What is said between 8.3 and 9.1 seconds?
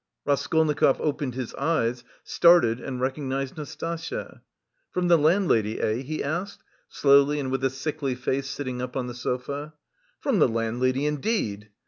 sitting up on